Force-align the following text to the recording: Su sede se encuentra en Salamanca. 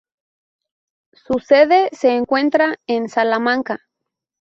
Su 1.13 1.37
sede 1.37 1.89
se 1.91 2.15
encuentra 2.15 2.79
en 2.87 3.07
Salamanca. 3.07 3.81